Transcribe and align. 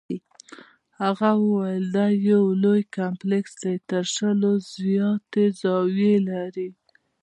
هغه 1.01 1.29
وویل 1.41 1.85
دا 1.97 2.05
یو 2.29 2.43
لوی 2.63 2.81
کمپلیکس 2.97 3.53
دی 3.61 3.73
او 3.79 3.85
تر 3.89 4.03
شلو 4.15 4.53
زیاتې 4.75 5.43
زاویې 5.61 6.13
لري. 6.29 6.69